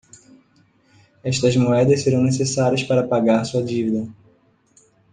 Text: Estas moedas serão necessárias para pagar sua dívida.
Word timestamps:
Estas 1.23 1.55
moedas 1.55 2.01
serão 2.01 2.23
necessárias 2.23 2.81
para 2.81 3.07
pagar 3.07 3.43
sua 3.45 3.61
dívida. 3.61 4.11